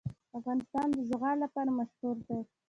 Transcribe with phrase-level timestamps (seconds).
[0.39, 2.39] افغانستان د زغال لپاره مشهور دی.